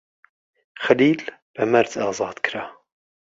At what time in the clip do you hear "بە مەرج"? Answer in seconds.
1.53-1.91